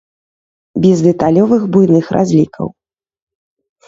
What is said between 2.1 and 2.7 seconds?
разлікаў.